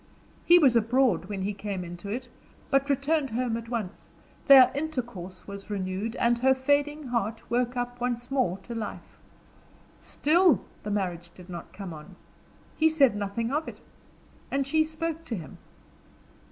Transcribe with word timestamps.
He 0.47 0.57
was 0.57 0.75
abroad 0.75 1.25
when 1.25 1.43
he 1.43 1.53
came 1.53 1.83
into 1.83 2.09
it, 2.09 2.27
but 2.71 2.89
returned 2.89 3.29
home 3.29 3.55
at 3.55 3.69
once; 3.69 4.09
their 4.47 4.71
intercourse 4.73 5.47
was 5.47 5.69
renewed, 5.69 6.15
and 6.15 6.39
her 6.39 6.55
fading 6.55 7.09
heart 7.09 7.47
woke 7.51 7.77
up 7.77 8.01
once 8.01 8.31
more 8.31 8.57
to 8.63 8.73
life. 8.73 9.19
Still, 9.99 10.65
the 10.81 10.89
marriage 10.89 11.29
did 11.35 11.51
not 11.51 11.71
come 11.71 11.93
on; 11.93 12.15
he 12.75 12.89
said 12.89 13.15
nothing 13.15 13.51
of 13.51 13.67
it, 13.67 13.79
and 14.49 14.65
she 14.65 14.83
spoke 14.83 15.23
to 15.25 15.35
him. 15.35 15.59